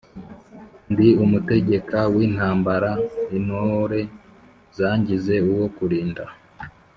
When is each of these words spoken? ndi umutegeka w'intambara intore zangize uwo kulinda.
ndi 0.91 1.07
umutegeka 1.23 1.99
w'intambara 2.13 2.91
intore 3.37 4.01
zangize 4.77 5.35
uwo 5.51 5.67
kulinda. 5.77 6.23